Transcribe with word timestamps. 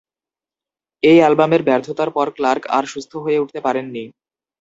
এই 1.03 1.17
অ্যালবামের 1.19 1.61
ব্যর্থতার 1.63 2.09
পর 2.13 2.27
ক্লার্ক 2.37 2.63
আর 2.69 2.83
সুস্থ 2.85 3.11
হয়ে 3.23 3.41
উঠতে 3.43 3.59
পারেননি। 3.61 4.03